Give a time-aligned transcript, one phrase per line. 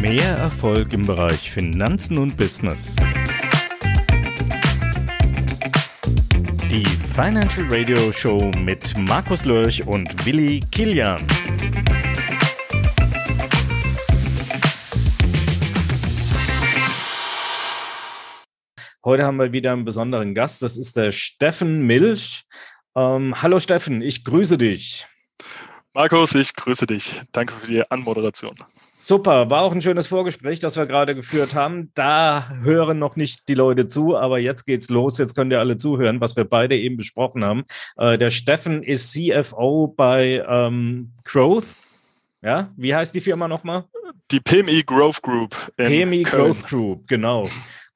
[0.00, 2.96] Mehr Erfolg im Bereich Finanzen und Business.
[6.70, 11.20] Die Financial Radio Show mit Markus Lörch und Willi Kilian.
[19.04, 20.62] Heute haben wir wieder einen besonderen Gast.
[20.62, 22.46] Das ist der Steffen Milch.
[22.96, 25.06] Ähm, hallo Steffen, ich grüße dich.
[25.92, 27.20] Markus, ich grüße dich.
[27.32, 28.54] Danke für die Anmoderation.
[29.02, 31.90] Super, war auch ein schönes Vorgespräch, das wir gerade geführt haben.
[31.94, 35.16] Da hören noch nicht die Leute zu, aber jetzt geht's los.
[35.16, 37.64] Jetzt könnt ihr alle zuhören, was wir beide eben besprochen haben.
[37.96, 41.64] Äh, der Steffen ist CFO bei ähm, Growth.
[42.42, 43.84] Ja, wie heißt die Firma nochmal?
[44.30, 45.56] Die PMI Growth Group.
[45.78, 46.52] PMI Köln.
[46.52, 47.48] Growth Group, genau.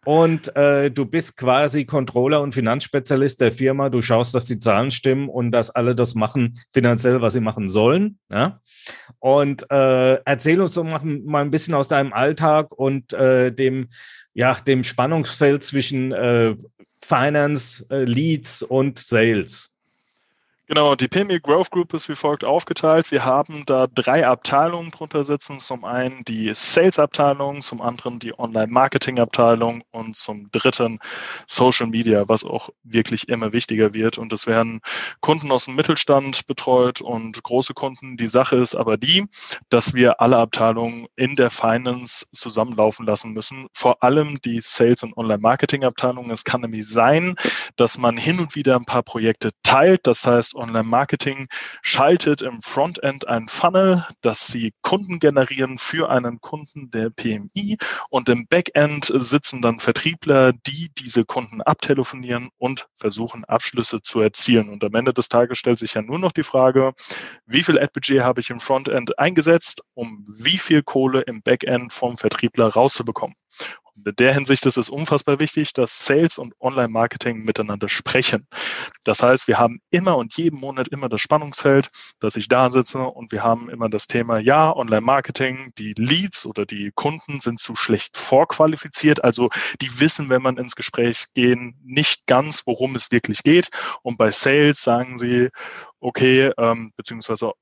[0.05, 3.89] Und äh, du bist quasi Controller und Finanzspezialist der Firma.
[3.89, 7.69] Du schaust, dass die Zahlen stimmen und dass alle das machen finanziell, was sie machen
[7.69, 8.19] sollen.
[8.31, 8.61] Ja?
[9.19, 13.89] Und äh, erzähl uns doch mal ein bisschen aus deinem Alltag und äh, dem,
[14.35, 16.55] ja, dem Spannungsfeld zwischen äh,
[17.03, 19.74] Finance, äh, Leads und Sales.
[20.67, 23.11] Genau, die PME Growth Group ist wie folgt aufgeteilt.
[23.11, 25.59] Wir haben da drei Abteilungen drunter sitzen.
[25.59, 31.01] Zum einen die Sales-Abteilung, zum anderen die Online-Marketing-Abteilung und zum dritten
[31.47, 34.17] Social Media, was auch wirklich immer wichtiger wird.
[34.17, 34.81] Und es werden
[35.21, 38.17] Kunden aus dem Mittelstand betreut und große Kunden.
[38.17, 39.27] Die Sache ist aber die,
[39.69, 43.67] dass wir alle Abteilungen in der Finance zusammenlaufen lassen müssen.
[43.75, 46.31] Vor allem die Sales- und Online-Marketing-Abteilung.
[46.31, 47.37] Es kann nämlich sein,
[47.77, 50.07] dass man hin und wieder ein paar Projekte teilt.
[50.07, 51.49] Das heißt, Online-Marketing
[51.83, 57.79] schaltet im Frontend ein Funnel, dass sie Kunden generieren für einen Kunden der PMI
[58.11, 64.69] und im Backend sitzen dann Vertriebler, die diese Kunden abtelefonieren und versuchen Abschlüsse zu erzielen.
[64.69, 66.93] Und am Ende des Tages stellt sich ja nur noch die Frage,
[67.47, 72.17] wie viel Ad-Budget habe ich im Frontend eingesetzt, um wie viel Kohle im Backend vom
[72.17, 73.37] Vertriebler rauszubekommen.
[73.95, 78.49] Und in der Hinsicht ist es unfassbar wichtig, dass Sales und Online-Marketing miteinander sprechen.
[79.05, 82.99] Das heißt, wir haben immer und jeden Monat immer das Spannungsfeld, dass ich da sitze
[83.01, 87.77] und wir haben immer das Thema, ja, Online-Marketing, die Leads oder die Kunden sind zu
[87.77, 89.23] schlecht vorqualifiziert.
[89.23, 89.51] Also
[89.81, 93.71] die wissen, wenn man ins Gespräch gehen, nicht ganz, worum es wirklich geht.
[94.03, 95.51] Und bei Sales sagen sie,
[96.01, 97.53] okay, ähm, beziehungsweise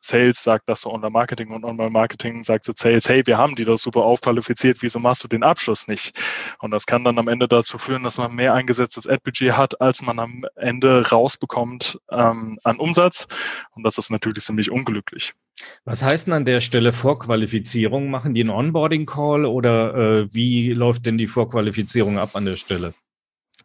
[0.00, 3.78] Sales sagt das zu Online-Marketing und Online-Marketing sagt zu Sales, hey, wir haben die doch
[3.78, 6.18] super aufqualifiziert, wieso machst du den Abschluss nicht?
[6.60, 10.02] Und das kann dann am Ende dazu führen, dass man mehr eingesetztes Ad-Budget hat, als
[10.02, 13.28] man am Ende rausbekommt ähm, an Umsatz.
[13.72, 15.34] Und das ist natürlich ziemlich unglücklich.
[15.84, 18.10] Was heißt denn an der Stelle Vorqualifizierung?
[18.10, 22.94] Machen die einen Onboarding-Call oder äh, wie läuft denn die Vorqualifizierung ab an der Stelle?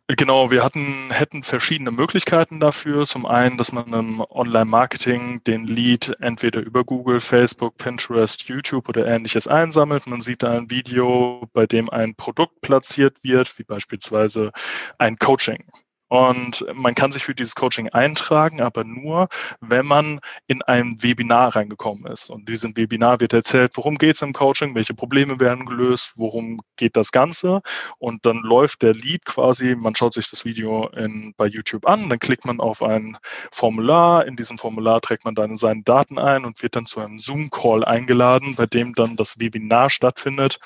[0.07, 3.05] Genau, wir hatten, hätten verschiedene Möglichkeiten dafür.
[3.05, 9.07] Zum einen, dass man im Online-Marketing den Lead entweder über Google, Facebook, Pinterest, YouTube oder
[9.07, 10.05] ähnliches einsammelt.
[10.05, 14.51] Man sieht da ein Video, bei dem ein Produkt platziert wird, wie beispielsweise
[14.99, 15.63] ein Coaching.
[16.07, 19.27] Und man kann sich für dieses Coaching eintragen, aber nur,
[19.59, 22.29] wenn man in ein Webinar reingekommen ist.
[22.29, 26.13] Und in diesem Webinar wird erzählt, worum geht es im Coaching, welche Probleme werden gelöst,
[26.15, 27.61] worum geht das Ganze.
[27.97, 32.09] Und dann läuft der Lead quasi, man schaut sich das Video in, bei YouTube an,
[32.09, 33.17] dann klickt man auf ein
[33.51, 34.27] Formular.
[34.27, 37.83] In diesem Formular trägt man dann seine Daten ein und wird dann zu einem Zoom-Call
[37.83, 40.59] eingeladen, bei dem dann das Webinar stattfindet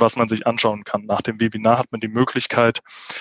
[0.00, 1.06] was man sich anschauen kann.
[1.06, 2.80] Nach dem Webinar hat man die Möglichkeit,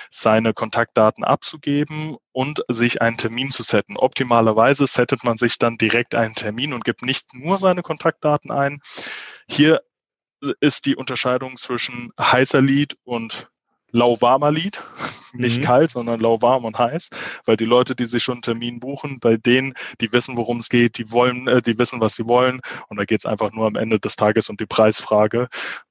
[0.10, 3.98] seine Kontaktdaten abzugeben und sich einen Termin zu setzen.
[3.98, 8.80] Optimalerweise settet man sich dann direkt einen Termin und gibt nicht nur seine Kontaktdaten ein.
[9.48, 9.82] Hier
[10.60, 13.50] ist die Unterscheidung zwischen heißer Lied und
[13.92, 14.82] lauwarmer Lied.
[15.34, 15.66] Nicht mhm.
[15.66, 17.10] kalt, sondern lauwarm und heiß,
[17.46, 20.70] weil die Leute, die sich schon einen Termin buchen, bei denen, die wissen, worum es
[20.70, 22.62] geht, die wollen, äh, die wissen, was sie wollen.
[22.88, 25.50] Und da geht es einfach nur am Ende des Tages um die Preisfrage.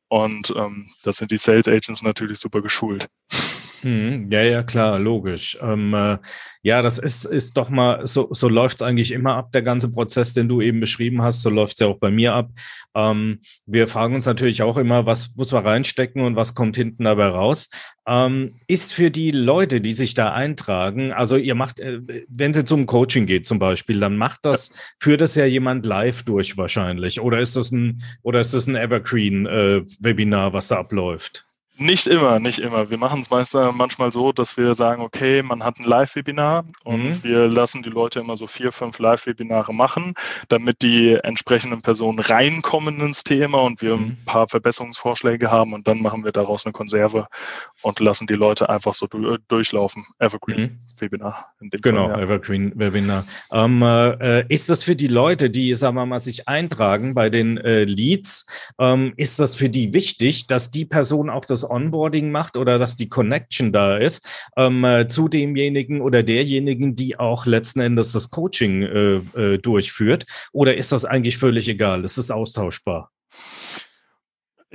[0.08, 3.08] Und ähm, das sind die Sales Agents natürlich super geschult.
[3.84, 4.28] Mhm.
[4.30, 5.58] Ja, ja, klar, logisch.
[5.60, 6.16] Ähm, äh,
[6.62, 9.90] ja, das ist, ist doch mal, so, so läuft es eigentlich immer ab, der ganze
[9.90, 12.48] Prozess, den du eben beschrieben hast, so läuft es ja auch bei mir ab.
[12.94, 17.04] Ähm, wir fragen uns natürlich auch immer, was muss man reinstecken und was kommt hinten
[17.04, 17.68] dabei raus.
[18.06, 22.64] Ähm, ist für die Leute, die sich da eintragen, also ihr macht, äh, wenn sie
[22.64, 27.20] zum Coaching geht zum Beispiel, dann macht das, führt das ja jemand live durch wahrscheinlich.
[27.20, 31.46] Oder ist das ein, oder ist das ein Evergreen-Webinar, äh, was da abläuft?
[31.76, 32.88] Nicht immer, nicht immer.
[32.90, 37.02] Wir machen es äh, manchmal so, dass wir sagen, okay, man hat ein Live-Webinar und
[37.02, 37.24] mhm.
[37.24, 40.14] wir lassen die Leute immer so vier, fünf Live-Webinare machen,
[40.48, 44.04] damit die entsprechenden Personen reinkommen ins Thema und wir mhm.
[44.04, 47.26] ein paar Verbesserungsvorschläge haben und dann machen wir daraus eine Konserve
[47.82, 50.06] und lassen die Leute einfach so du durchlaufen.
[50.20, 51.54] Evergreen-Webinar.
[51.58, 51.70] Mhm.
[51.82, 52.20] Genau, ja.
[52.20, 53.24] Evergreen-Webinar.
[53.50, 57.58] Ähm, äh, ist das für die Leute, die, sagen wir mal, sich eintragen bei den
[57.58, 58.46] äh, Leads,
[58.78, 62.96] ähm, ist das für die wichtig, dass die Person auch das Onboarding macht oder dass
[62.96, 64.26] die Connection da ist
[64.56, 70.26] ähm, äh, zu demjenigen oder derjenigen, die auch letzten Endes das Coaching äh, äh, durchführt?
[70.52, 72.04] Oder ist das eigentlich völlig egal?
[72.04, 73.13] Ist es austauschbar?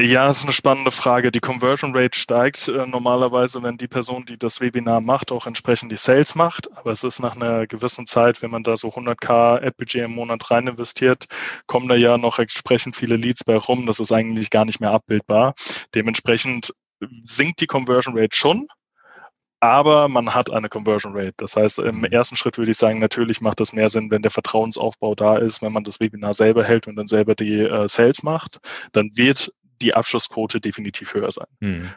[0.02, 1.30] Ja, das ist eine spannende Frage.
[1.30, 5.92] Die Conversion Rate steigt äh, normalerweise, wenn die Person, die das Webinar macht, auch entsprechend
[5.92, 6.72] die Sales macht.
[6.78, 10.50] Aber es ist nach einer gewissen Zeit, wenn man da so 100k Ad-Budget im Monat
[10.52, 11.26] rein investiert,
[11.66, 13.86] kommen da ja noch entsprechend viele Leads bei rum.
[13.88, 15.54] Das ist eigentlich gar nicht mehr abbildbar.
[15.94, 16.74] Dementsprechend
[17.24, 18.70] sinkt die Conversion Rate schon,
[19.62, 21.34] aber man hat eine Conversion Rate.
[21.38, 22.06] Das heißt, im mhm.
[22.06, 25.62] ersten Schritt würde ich sagen, natürlich macht das mehr Sinn, wenn der Vertrauensaufbau da ist,
[25.62, 28.60] wenn man das Webinar selber hält und dann selber die äh, Sales macht.
[28.94, 29.52] Dann wird
[29.82, 31.48] die Abschlussquote definitiv höher sein.
[31.62, 31.90] Hm.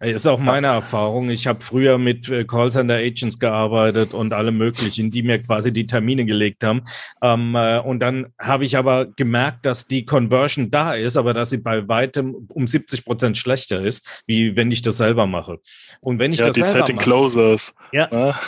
[0.00, 1.30] Ist auch meine Erfahrung.
[1.30, 5.86] Ich habe früher mit äh, Callcenter Agents gearbeitet und alle möglichen, die mir quasi die
[5.86, 6.82] Termine gelegt haben.
[7.22, 11.50] Ähm, äh, und dann habe ich aber gemerkt, dass die Conversion da ist, aber dass
[11.50, 15.60] sie bei weitem um 70 Prozent schlechter ist, wie wenn ich das selber mache.
[16.00, 17.74] Und wenn ich ja, das die selber Setting mache, Closers.
[17.92, 18.40] Ja, ja,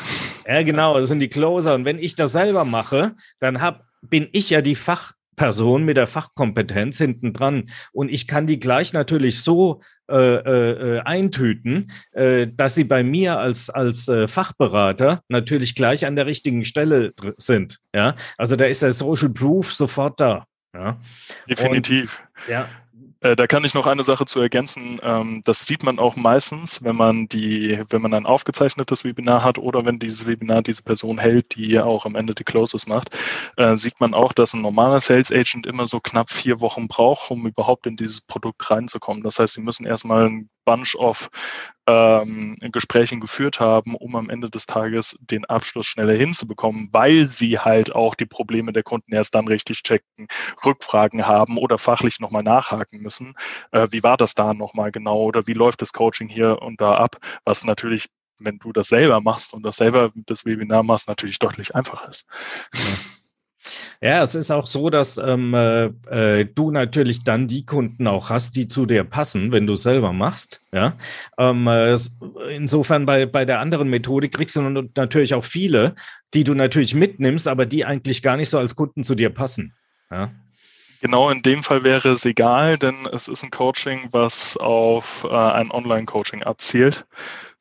[0.47, 1.75] ja, genau, das sind die Closer.
[1.75, 5.97] Und wenn ich das selber mache, dann hab, bin ich ja die Fach Person mit
[5.97, 7.71] der Fachkompetenz hinten dran.
[7.93, 9.81] Und ich kann die gleich natürlich so
[10.11, 16.17] äh, äh, eintüten, äh, dass sie bei mir als, als äh, Fachberater natürlich gleich an
[16.17, 17.79] der richtigen Stelle sind.
[17.95, 20.47] Ja, also da ist der Social Proof sofort da.
[20.75, 20.99] Ja,
[21.49, 22.23] definitiv.
[22.47, 22.86] Und, ja, äh,
[23.35, 25.01] da kann ich noch eine Sache zu ergänzen.
[25.03, 29.59] Ähm, das sieht man auch meistens, wenn man die, wenn man ein aufgezeichnetes Webinar hat
[29.59, 33.11] oder wenn dieses Webinar diese Person hält, die auch am Ende die Closes macht,
[33.57, 37.31] äh, sieht man auch, dass ein normaler Sales Agent immer so knapp vier Wochen braucht,
[37.31, 39.23] um überhaupt in dieses Produkt reinzukommen.
[39.23, 41.31] Das heißt, sie müssen erstmal ein Bunch of
[41.87, 47.59] ähm, Gesprächen geführt haben, um am Ende des Tages den Abschluss schneller hinzubekommen, weil sie
[47.59, 50.27] halt auch die Probleme der Kunden erst dann richtig checken,
[50.65, 53.35] Rückfragen haben oder fachlich nochmal nachhaken müssen.
[53.71, 56.97] Äh, wie war das da nochmal genau oder wie läuft das Coaching hier und da
[56.97, 58.09] ab, was natürlich
[58.39, 62.27] wenn du das selber machst und das selber das Webinar machst, natürlich deutlich einfacher ist.
[62.75, 63.16] Ja.
[64.01, 68.31] Ja, es ist auch so, dass ähm, äh, äh, du natürlich dann die Kunden auch
[68.31, 70.63] hast, die zu dir passen, wenn du es selber machst.
[70.73, 70.95] Ja,
[71.39, 71.97] ähm, äh,
[72.55, 74.61] insofern bei, bei der anderen Methode kriegst du
[74.95, 75.95] natürlich auch viele,
[76.35, 79.75] die du natürlich mitnimmst, aber die eigentlich gar nicht so als Kunden zu dir passen.
[80.11, 80.31] Ja.
[81.01, 85.35] Genau in dem Fall wäre es egal, denn es ist ein Coaching, was auf äh,
[85.35, 87.07] ein Online-Coaching abzielt.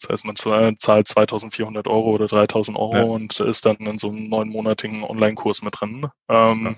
[0.01, 0.35] Das heißt, man
[0.77, 3.03] zahlt 2400 Euro oder 3000 Euro ja.
[3.03, 6.07] und ist dann in so einem neunmonatigen Online-Kurs mit drin.
[6.29, 6.77] Ähm,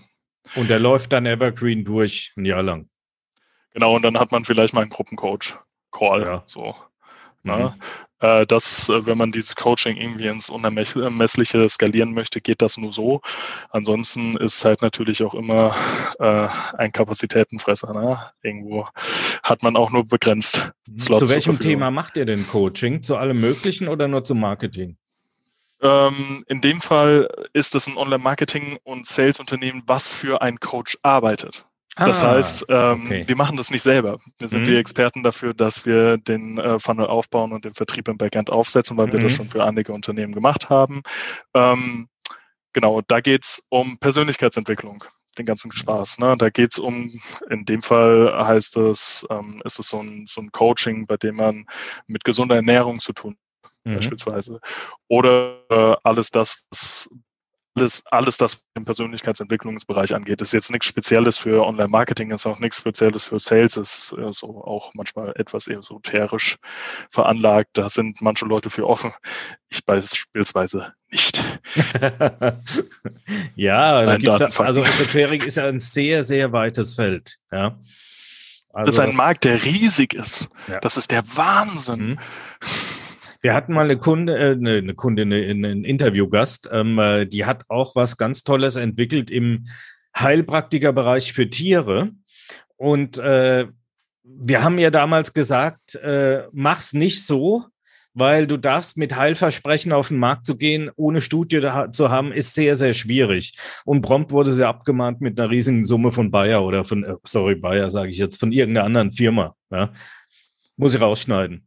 [0.53, 0.61] ja.
[0.61, 2.89] Und der läuft dann Evergreen durch ein Jahr lang.
[3.71, 6.21] Genau, und dann hat man vielleicht mal einen Gruppencoach-Call.
[6.21, 6.43] Ja.
[6.45, 6.75] So.
[7.47, 7.73] Ne?
[7.75, 7.81] Mhm.
[8.19, 12.91] Äh, dass, äh, wenn man dieses Coaching irgendwie ins Unermessliche skalieren möchte, geht das nur
[12.91, 13.21] so.
[13.69, 15.75] Ansonsten ist es halt natürlich auch immer
[16.19, 16.47] äh,
[16.77, 17.93] ein Kapazitätenfresser.
[17.93, 18.19] Ne?
[18.41, 18.87] Irgendwo
[19.43, 20.71] hat man auch nur begrenzt.
[20.87, 20.97] Mhm.
[20.97, 23.03] Slots zu welchem Thema macht ihr denn Coaching?
[23.03, 24.97] Zu allem Möglichen oder nur zum Marketing?
[25.79, 31.66] Ähm, in dem Fall ist es ein Online-Marketing- und Sales-Unternehmen, was für ein Coach arbeitet.
[31.97, 33.23] Das ah, heißt, ähm, okay.
[33.27, 34.19] wir machen das nicht selber.
[34.37, 34.65] Wir sind mhm.
[34.65, 38.97] die Experten dafür, dass wir den äh, Funnel aufbauen und den Vertrieb im Backend aufsetzen,
[38.97, 39.13] weil mhm.
[39.13, 39.35] wir das mhm.
[39.35, 41.01] schon für einige Unternehmen gemacht haben.
[41.53, 42.07] Ähm,
[42.73, 45.03] genau, da geht's um Persönlichkeitsentwicklung,
[45.39, 46.19] den ganzen Spaß.
[46.19, 46.35] Ne?
[46.37, 47.11] Da geht's um,
[47.49, 51.37] in dem Fall heißt es, ähm, ist es so ein, so ein Coaching, bei dem
[51.37, 51.65] man
[52.05, 53.37] mit gesunder Ernährung zu tun
[53.87, 53.95] mhm.
[53.95, 54.59] beispielsweise.
[55.07, 57.09] Oder äh, alles das, was
[57.77, 62.77] alles, alles das im Persönlichkeitsentwicklungsbereich angeht, ist jetzt nichts Spezielles für Online-Marketing, ist auch nichts
[62.77, 66.57] Spezielles für Sales, ist äh, so auch manchmal etwas esoterisch
[67.09, 67.69] veranlagt.
[67.73, 69.13] Da sind manche Leute für offen.
[69.69, 71.43] Ich beispielsweise nicht.
[73.55, 77.37] ja, da gibt's, also Esoterik ist ja ein sehr, sehr weites Feld.
[77.51, 77.77] Ja.
[78.73, 80.49] Also das ist ein Markt, der riesig ist.
[80.67, 80.79] Ja.
[80.79, 82.09] Das ist der Wahnsinn.
[82.09, 82.19] Mhm.
[83.47, 87.45] Wir hatten mal eine Kunde, äh, eine, eine Kundin, eine, einen Interviewgast, ähm, äh, die
[87.45, 89.67] hat auch was ganz Tolles entwickelt im
[90.19, 92.11] Heilpraktikerbereich für Tiere.
[92.75, 93.67] Und äh,
[94.21, 97.63] wir haben ja damals gesagt, äh, mach's nicht so,
[98.13, 101.61] weil du darfst mit Heilversprechen auf den Markt zu gehen, ohne Studie
[101.91, 103.57] zu haben, ist sehr, sehr schwierig.
[103.85, 107.55] Und prompt wurde sie abgemahnt mit einer riesigen Summe von Bayer oder von, äh, sorry,
[107.55, 109.55] Bayer sage ich jetzt, von irgendeiner anderen Firma.
[109.71, 109.93] Ja.
[110.75, 111.66] Muss ich rausschneiden.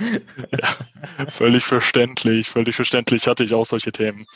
[0.00, 4.26] ja, völlig verständlich, völlig verständlich hatte ich auch solche Themen.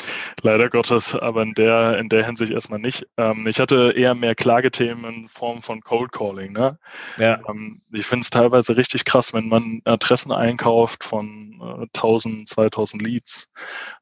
[0.43, 3.07] Leider Gottes, aber in der, in der Hinsicht erstmal nicht.
[3.17, 6.53] Ähm, ich hatte eher mehr Klagethemen in Form von Cold Calling.
[6.53, 6.79] Ne?
[7.19, 7.41] Ja.
[7.49, 13.03] Ähm, ich finde es teilweise richtig krass, wenn man Adressen einkauft von äh, 1000, 2000
[13.03, 13.53] Leads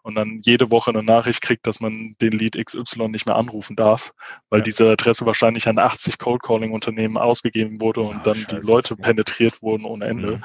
[0.02, 3.76] und dann jede Woche eine Nachricht kriegt, dass man den Lead XY nicht mehr anrufen
[3.76, 4.14] darf,
[4.49, 4.64] weil ja.
[4.64, 8.61] diese Adresse wahrscheinlich an 80 Cold Calling Unternehmen ausgegeben wurde und oh, dann Scheiße.
[8.61, 10.37] die Leute penetriert wurden ohne Ende.
[10.37, 10.43] Mhm.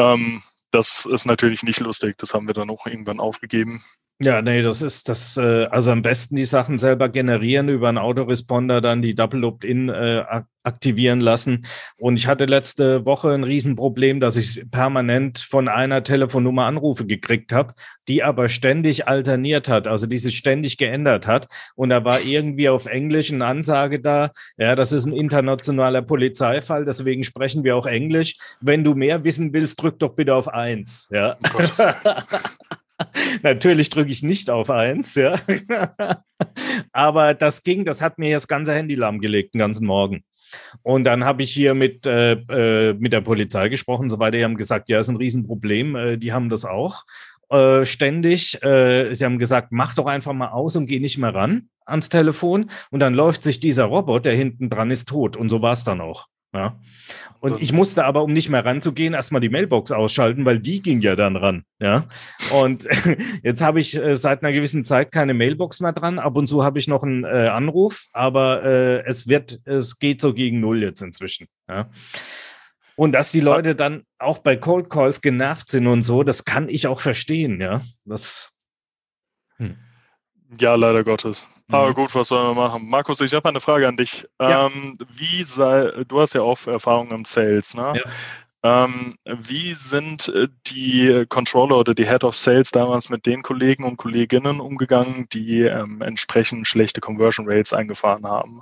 [0.00, 2.16] Ähm, das ist natürlich nicht lustig.
[2.18, 3.82] Das haben wir dann auch irgendwann aufgegeben.
[4.22, 7.98] Ja, nee, das ist das, äh, also am besten die Sachen selber generieren, über einen
[7.98, 11.66] Autoresponder dann die Double Opt-in äh, aktivieren lassen.
[11.98, 17.52] Und ich hatte letzte Woche ein Riesenproblem, dass ich permanent von einer Telefonnummer Anrufe gekriegt
[17.52, 17.74] habe,
[18.08, 21.46] die aber ständig alterniert hat, also die sich ständig geändert hat.
[21.76, 26.84] Und da war irgendwie auf Englisch eine Ansage da, ja, das ist ein internationaler Polizeifall,
[26.84, 28.36] deswegen sprechen wir auch Englisch.
[28.60, 31.08] Wenn du mehr wissen willst, drück doch bitte auf eins.
[31.10, 31.38] Ja.
[33.42, 35.38] Natürlich drücke ich nicht auf eins, ja.
[36.92, 40.24] Aber das ging, das hat mir das ganze Handy lahmgelegt, den ganzen Morgen.
[40.82, 44.38] Und dann habe ich hier mit, äh, äh, mit der Polizei gesprochen, so weiter.
[44.38, 45.96] Die haben gesagt, ja, ist ein Riesenproblem.
[45.96, 47.04] Äh, die haben das auch
[47.50, 48.62] äh, ständig.
[48.62, 52.08] Äh, sie haben gesagt, mach doch einfach mal aus und geh nicht mehr ran ans
[52.08, 52.70] Telefon.
[52.90, 55.36] Und dann läuft sich dieser Robot, der hinten dran ist, tot.
[55.36, 56.26] Und so war es dann auch.
[56.52, 56.80] Ja.
[57.38, 61.00] Und ich musste aber, um nicht mehr ranzugehen, erstmal die Mailbox ausschalten, weil die ging
[61.00, 61.64] ja dann ran.
[61.78, 62.06] Ja.
[62.60, 62.88] Und
[63.42, 66.18] jetzt habe ich äh, seit einer gewissen Zeit keine Mailbox mehr dran.
[66.18, 70.20] Ab und zu habe ich noch einen äh, Anruf, aber äh, es wird, es geht
[70.20, 71.46] so gegen null jetzt inzwischen.
[71.68, 71.88] Ja.
[72.96, 76.68] Und dass die Leute dann auch bei Cold Calls genervt sind und so, das kann
[76.68, 77.80] ich auch verstehen, ja.
[78.04, 78.52] Das.
[79.56, 79.76] Hm.
[80.58, 81.46] Ja, leider Gottes.
[81.68, 81.74] Mhm.
[81.74, 82.88] Aber gut, was sollen wir machen?
[82.88, 84.26] Markus, ich habe eine Frage an dich.
[84.40, 84.66] Ja.
[84.66, 87.92] Ähm, wie sei, du hast ja auch Erfahrung im Sales, ne?
[87.94, 88.02] Ja.
[88.62, 93.84] Ähm, wie sind äh, die Controller oder die Head of Sales damals mit den Kollegen
[93.84, 98.60] und Kolleginnen umgegangen, die ähm, entsprechend schlechte Conversion Rates eingefahren haben?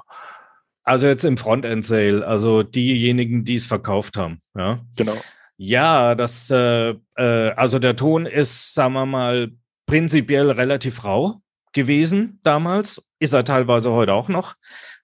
[0.85, 4.79] Also jetzt im Frontend Sale, also diejenigen, die es verkauft haben, ja.
[4.97, 5.17] Genau.
[5.57, 9.51] Ja, das, äh, äh, also der Ton ist, sagen wir mal,
[9.87, 11.43] prinzipiell relativ rau
[11.79, 14.55] gewesen damals, ist er teilweise heute auch noch.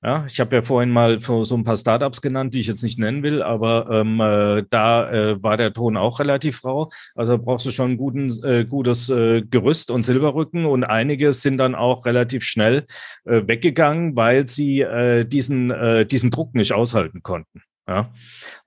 [0.03, 2.99] Ja, ich habe ja vorhin mal so ein paar Startups genannt, die ich jetzt nicht
[2.99, 6.91] nennen will, aber ähm, äh, da äh, war der Ton auch relativ rau.
[7.15, 11.57] Also brauchst du schon ein guten, äh, gutes äh, Gerüst und Silberrücken und einige sind
[11.57, 12.85] dann auch relativ schnell
[13.25, 15.73] äh, weggegangen, weil sie äh, diesen,
[16.09, 17.63] diesen Druck nicht aushalten konnten.
[17.89, 18.13] Ja.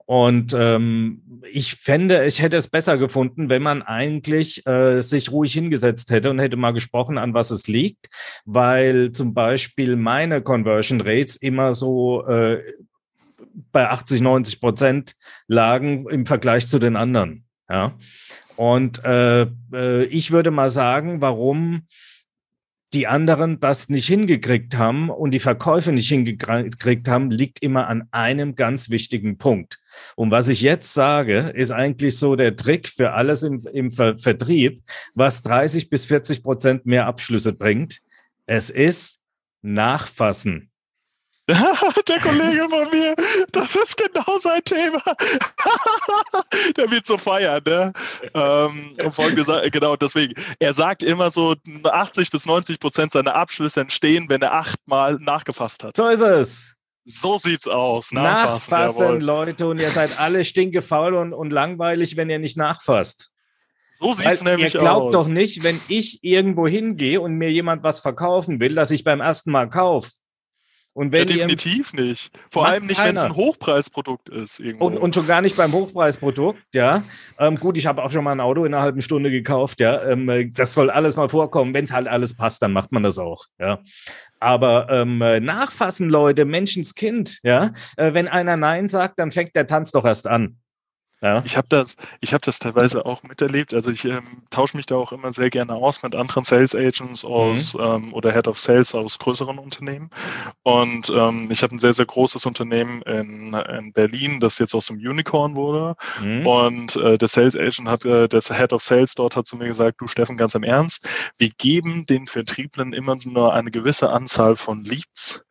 [0.07, 5.51] Und ähm, ich fände, ich hätte es besser gefunden, wenn man eigentlich äh, sich ruhig
[5.51, 8.07] hingesetzt hätte und hätte mal gesprochen, an was es liegt,
[8.45, 12.63] weil zum Beispiel meine Conversion Rates immer so äh,
[13.73, 15.13] bei 80, 90 Prozent
[15.47, 17.43] lagen im Vergleich zu den anderen.
[17.69, 17.93] Ja.
[18.55, 19.41] Und äh,
[19.73, 21.81] äh, ich würde mal sagen, warum
[22.93, 28.07] die anderen das nicht hingekriegt haben und die Verkäufe nicht hingekriegt haben, liegt immer an
[28.11, 29.79] einem ganz wichtigen Punkt.
[30.15, 34.17] Und was ich jetzt sage, ist eigentlich so der Trick für alles im, im Ver
[34.17, 34.83] Vertrieb,
[35.15, 37.99] was 30 bis 40 Prozent mehr Abschlüsse bringt.
[38.45, 39.21] Es ist
[39.61, 40.71] Nachfassen.
[42.07, 43.15] Der Kollege von mir,
[43.53, 45.01] das ist genau sein Thema.
[46.75, 47.93] Der wird so feiern, ne?
[48.33, 48.93] Ähm,
[49.33, 50.33] gesagt, genau deswegen.
[50.59, 55.85] Er sagt immer so, 80 bis 90 Prozent seiner Abschlüsse entstehen, wenn er achtmal nachgefasst
[55.85, 55.95] hat.
[55.95, 56.75] So ist es.
[57.05, 58.11] So sieht's aus.
[58.11, 63.31] Nachfassen, nachfassen Leute, und ihr seid alle stinkefaul und, und langweilig, wenn ihr nicht nachfasst.
[63.97, 64.73] So sieht's Weil nämlich aus.
[64.73, 65.23] Ihr glaubt aus.
[65.27, 69.21] doch nicht, wenn ich irgendwo hingehe und mir jemand was verkaufen will, dass ich beim
[69.21, 70.09] ersten Mal kaufe.
[70.97, 72.31] Und wenn ja, definitiv ihr, nicht.
[72.49, 74.59] Vor allem nicht, wenn es ein Hochpreisprodukt ist.
[74.79, 77.03] Und, und, schon gar nicht beim Hochpreisprodukt, ja.
[77.37, 80.03] Ähm, gut, ich habe auch schon mal ein Auto in einer halben Stunde gekauft, ja.
[80.03, 81.75] Ähm, das soll alles mal vorkommen.
[81.75, 83.77] Wenn es halt alles passt, dann macht man das auch, ja.
[84.39, 87.73] Aber ähm, nachfassen, Leute, Menschenskind, ja.
[87.95, 90.57] Äh, wenn einer Nein sagt, dann fängt der Tanz doch erst an.
[91.21, 91.41] Ja.
[91.45, 93.73] Ich habe das, ich habe das teilweise auch miterlebt.
[93.73, 97.25] Also ich ähm, tausche mich da auch immer sehr gerne aus mit anderen Sales Agents
[97.25, 97.81] aus mhm.
[97.81, 100.11] ähm, oder Head of Sales aus größeren Unternehmen.
[100.61, 104.87] Und ähm, ich habe ein sehr sehr großes Unternehmen in, in Berlin, das jetzt aus
[104.87, 105.95] dem Unicorn wurde.
[106.21, 106.45] Mhm.
[106.45, 109.67] Und äh, der Sales Agent hat, äh, der Head of Sales dort hat zu mir
[109.67, 111.03] gesagt: Du Steffen, ganz im Ernst,
[111.37, 115.45] wir geben den Vertrieblern immer nur eine gewisse Anzahl von Leads.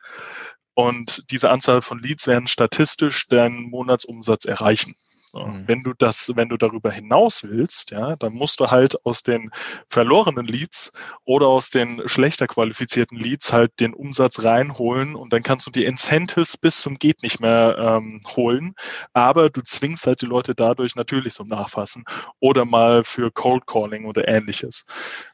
[0.74, 4.94] Und diese Anzahl von Leads werden statistisch deinen Monatsumsatz erreichen.
[5.36, 5.68] So, mhm.
[5.68, 9.50] Wenn du das, wenn du darüber hinaus willst, ja, dann musst du halt aus den
[9.86, 10.92] verlorenen Leads
[11.24, 15.84] oder aus den schlechter qualifizierten Leads halt den Umsatz reinholen und dann kannst du die
[15.84, 18.74] Incentives bis zum geht nicht mehr ähm, holen,
[19.12, 22.04] aber du zwingst halt die Leute dadurch natürlich zum Nachfassen
[22.40, 24.86] oder mal für Cold Calling oder ähnliches,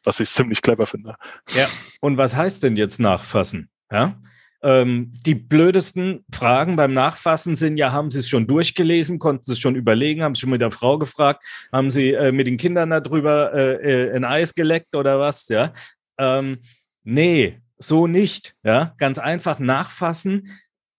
[0.03, 1.15] was ich ziemlich clever finde.
[1.55, 1.69] Ja,
[2.01, 3.71] und was heißt denn jetzt nachfassen?
[3.93, 4.17] Ja,
[4.63, 9.53] ähm, die blödesten Fragen beim Nachfassen sind ja, haben Sie es schon durchgelesen, konnten Sie
[9.53, 12.57] es schon überlegen, haben Sie schon mit der Frau gefragt, haben Sie äh, mit den
[12.57, 15.49] Kindern darüber äh, äh, ein Eis geleckt oder was?
[15.49, 15.73] Ja,
[16.19, 16.59] ähm,
[17.03, 18.55] nee, so nicht.
[18.63, 20.49] Ja, ganz einfach nachfassen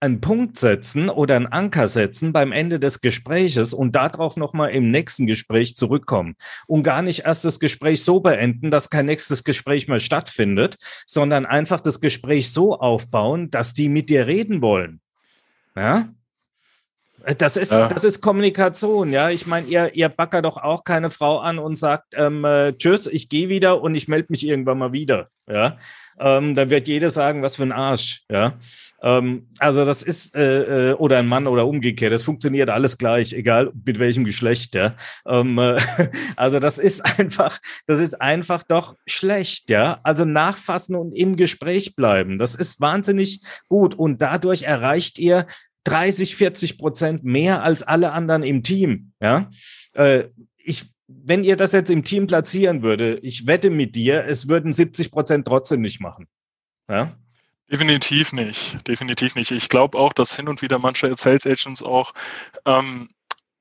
[0.04, 4.92] einen Punkt setzen oder einen Anker setzen beim Ende des Gespräches und darauf nochmal im
[4.92, 6.36] nächsten Gespräch zurückkommen
[6.68, 10.76] und gar nicht erst das Gespräch so beenden, dass kein nächstes Gespräch mehr stattfindet,
[11.08, 15.00] sondern einfach das Gespräch so aufbauen, dass die mit dir reden wollen.
[15.76, 16.10] Ja?
[17.38, 17.88] Das ist, ja.
[17.88, 19.30] das ist Kommunikation, ja.
[19.30, 23.08] Ich meine, ihr, ihr backert doch auch keine Frau an und sagt, ähm, äh, tschüss,
[23.08, 25.28] ich gehe wieder und ich melde mich irgendwann mal wieder.
[25.50, 25.78] Ja.
[26.20, 28.58] Ähm, dann wird jeder sagen, was für ein Arsch, ja.
[29.02, 33.34] Ähm, also das ist, äh, äh, oder ein Mann oder umgekehrt, das funktioniert alles gleich,
[33.34, 34.96] egal mit welchem Geschlecht, ja.
[35.26, 35.78] Ähm, äh,
[36.36, 40.00] also das ist einfach, das ist einfach doch schlecht, ja.
[40.04, 45.48] Also nachfassen und im Gespräch bleiben, das ist wahnsinnig gut und dadurch erreicht ihr
[45.86, 49.50] 30, 40 Prozent mehr als alle anderen im Team, ja.
[49.94, 50.26] Äh,
[50.58, 54.74] ich wenn ihr das jetzt im Team platzieren würde, ich wette mit dir, es würden
[54.74, 56.28] 70 Prozent trotzdem nicht machen.
[56.90, 57.16] Ja?
[57.72, 59.52] Definitiv nicht, definitiv nicht.
[59.52, 62.14] Ich glaube auch, dass hin und wieder manche Sales Agents auch
[62.66, 63.10] ähm,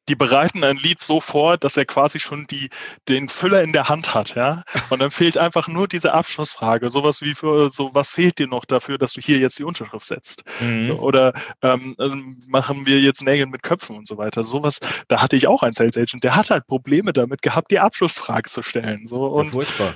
[0.09, 2.71] die bereiten ein Lied so vor, dass er quasi schon die,
[3.09, 4.65] den Füller in der Hand hat, ja.
[4.91, 6.91] Und dann fehlt einfach nur diese Abschlussfrage.
[6.91, 10.07] Sowas wie für, so, was fehlt dir noch dafür, dass du hier jetzt die Unterschrift
[10.07, 10.43] setzt?
[10.61, 10.83] Mhm.
[10.83, 11.33] So, oder
[11.63, 12.17] ähm, also
[12.49, 14.43] machen wir jetzt Nägel mit Köpfen und so weiter.
[14.43, 17.79] Sowas, da hatte ich auch einen Sales Agent, der hat halt Probleme damit gehabt, die
[17.79, 19.07] Abschlussfrage zu stellen.
[19.07, 19.95] So, und ja, furchtbar.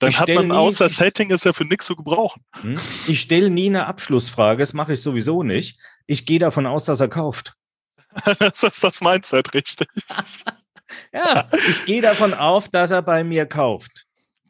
[0.00, 2.42] Dann ich hat man außer Setting ist ja für nichts zu gebrauchen.
[2.60, 2.74] Hm?
[3.06, 5.78] Ich stelle nie eine Abschlussfrage, das mache ich sowieso nicht.
[6.06, 7.54] Ich gehe davon aus, dass er kauft.
[8.38, 9.88] das ist das Mindset, richtig.
[11.12, 14.06] ja, ich gehe davon auf, dass er bei mir kauft.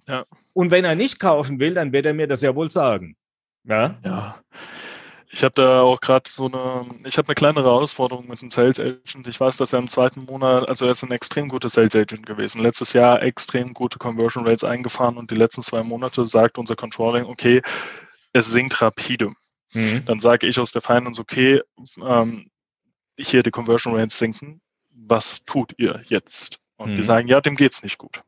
[0.07, 0.25] Ja.
[0.53, 3.17] Und wenn er nicht kaufen will, dann wird er mir das ja wohl sagen.
[3.65, 3.99] Ja.
[4.05, 4.37] Ja.
[5.29, 8.81] Ich habe da auch gerade so eine, ich habe eine kleinere Herausforderung mit dem Sales
[8.81, 9.27] Agent.
[9.27, 12.25] Ich weiß, dass er im zweiten Monat, also er ist ein extrem guter Sales Agent
[12.25, 12.63] gewesen.
[12.63, 17.25] Letztes Jahr extrem gute Conversion Rates eingefahren und die letzten zwei Monate sagt unser Controlling,
[17.25, 17.61] okay,
[18.33, 19.33] es sinkt rapide.
[19.75, 20.05] Mhm.
[20.07, 21.61] Dann sage ich aus der Finance, okay,
[22.03, 22.49] ähm,
[23.19, 24.61] hier die Conversion Rates sinken.
[24.97, 26.59] Was tut ihr jetzt?
[26.77, 26.95] Und mhm.
[26.97, 28.23] die sagen, ja, dem geht's nicht gut.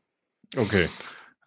[0.55, 0.89] Okay.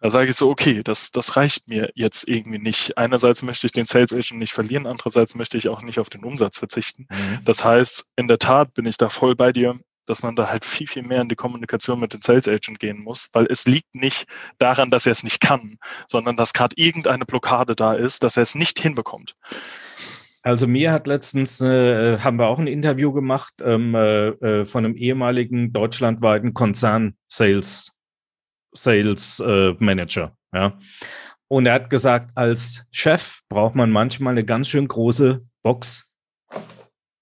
[0.03, 2.97] Da sage ich so, okay, das, das reicht mir jetzt irgendwie nicht.
[2.97, 6.25] Einerseits möchte ich den Sales Agent nicht verlieren, andererseits möchte ich auch nicht auf den
[6.25, 7.07] Umsatz verzichten.
[7.09, 7.39] Mhm.
[7.45, 10.65] Das heißt, in der Tat bin ich da voll bei dir, dass man da halt
[10.65, 13.95] viel, viel mehr in die Kommunikation mit dem Sales Agent gehen muss, weil es liegt
[13.95, 14.27] nicht
[14.57, 15.77] daran, dass er es nicht kann,
[16.07, 19.35] sondern dass gerade irgendeine Blockade da ist, dass er es nicht hinbekommt.
[20.43, 24.83] Also mir hat letztens, äh, haben wir auch ein Interview gemacht ähm, äh, äh, von
[24.83, 27.93] einem ehemaligen deutschlandweiten Konzern Sales,
[28.73, 30.35] Sales äh, Manager.
[30.53, 30.77] Ja.
[31.47, 36.11] Und er hat gesagt, als Chef braucht man manchmal eine ganz schön große Box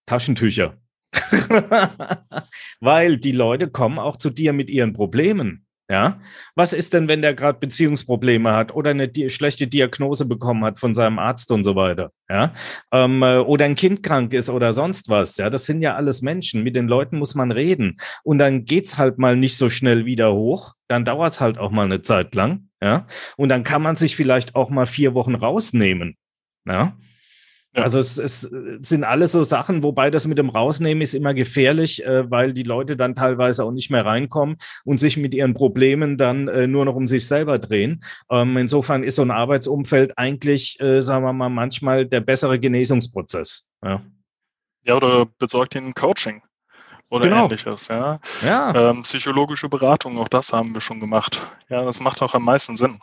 [0.07, 0.77] Taschentücher.
[2.79, 5.67] Weil die Leute kommen auch zu dir mit ihren Problemen.
[5.91, 6.21] Ja,
[6.55, 10.79] was ist denn, wenn der gerade Beziehungsprobleme hat oder eine di schlechte Diagnose bekommen hat
[10.79, 12.13] von seinem Arzt und so weiter?
[12.29, 12.53] Ja,
[12.93, 15.35] ähm, äh, oder ein Kind krank ist oder sonst was.
[15.35, 16.63] Ja, das sind ja alles Menschen.
[16.63, 20.33] Mit den Leuten muss man reden und dann geht's halt mal nicht so schnell wieder
[20.33, 20.75] hoch.
[20.87, 22.69] Dann dauert's halt auch mal eine Zeit lang.
[22.81, 26.15] Ja, und dann kann man sich vielleicht auch mal vier Wochen rausnehmen.
[26.65, 26.95] Ja,
[27.73, 27.83] ja.
[27.83, 32.03] Also es, es, sind alles so Sachen, wobei das mit dem Rausnehmen ist immer gefährlich,
[32.05, 36.17] äh, weil die Leute dann teilweise auch nicht mehr reinkommen und sich mit ihren Problemen
[36.17, 38.01] dann äh, nur noch um sich selber drehen.
[38.29, 43.69] Ähm, insofern ist so ein Arbeitsumfeld eigentlich, äh, sagen wir mal, manchmal der bessere Genesungsprozess.
[43.81, 44.01] Ja,
[44.83, 46.41] ja oder besorgt ihnen Coaching
[47.09, 47.45] oder genau.
[47.45, 47.87] ähnliches.
[47.87, 48.89] Ja, ja.
[48.89, 51.41] Ähm, psychologische Beratung, auch das haben wir schon gemacht.
[51.69, 52.99] Ja, das macht auch am meisten Sinn.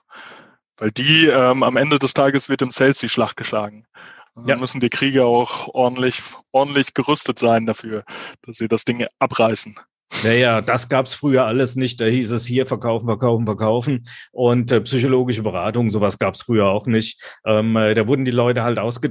[0.76, 3.87] Weil die ähm, am Ende des Tages wird im Sales die Schlacht geschlagen.
[4.46, 4.57] Ja.
[4.57, 6.22] müssen die Krieger auch ordentlich,
[6.53, 8.05] ordentlich gerüstet sein dafür,
[8.42, 9.77] dass sie das Ding abreißen.
[10.24, 12.01] Naja, das gab's früher alles nicht.
[12.01, 14.09] Da hieß es hier verkaufen, verkaufen, verkaufen.
[14.33, 17.22] Und äh, psychologische Beratung, sowas gab's früher auch nicht.
[17.44, 19.07] Ähm, äh, da wurden die Leute halt ausge